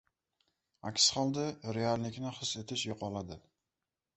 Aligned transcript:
aks 0.91 1.05
holda, 1.17 1.43
reallikni 1.77 2.33
his 2.41 2.57
etish 2.63 2.87
yo‘qoladi. 2.89 3.39